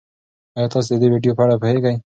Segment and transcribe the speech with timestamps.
[0.55, 1.95] ایا تاسي د دې ویډیو په اړه پوهېږئ؟